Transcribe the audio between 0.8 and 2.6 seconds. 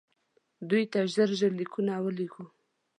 ته ژر ژر لیکونه ولېږو.